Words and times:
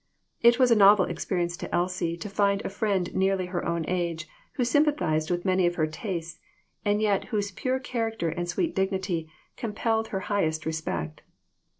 It 0.41 0.57
was 0.57 0.71
a 0.71 0.75
novel 0.75 1.05
experience 1.05 1.55
to 1.57 1.71
Elsie 1.75 2.17
to 2.17 2.27
find 2.27 2.65
a 2.65 2.69
friend 2.69 3.13
nearly 3.13 3.45
her 3.45 3.63
own 3.63 3.85
age 3.87 4.27
who 4.53 4.65
sympathized 4.65 5.29
with 5.29 5.45
many 5.45 5.67
of 5.67 5.75
her 5.75 5.85
tastes, 5.85 6.39
and 6.83 7.03
yet 7.03 7.25
whose 7.25 7.51
pure 7.51 7.79
character 7.79 8.29
and 8.29 8.49
sweet 8.49 8.73
dignity 8.73 9.29
compelled 9.57 10.07
her 10.07 10.21
highest 10.21 10.65
respect. 10.65 11.21